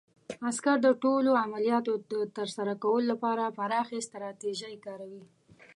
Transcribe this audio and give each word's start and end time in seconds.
عسکر 0.47 0.77
د 0.85 0.87
ټولو 1.03 1.31
عملیاتو 1.43 1.93
د 2.11 2.13
ترسره 2.37 2.73
کولو 2.83 3.07
لپاره 3.11 3.53
پراخې 3.57 3.99
ستراتیژۍ 4.07 4.75
کاروي. 4.85 5.23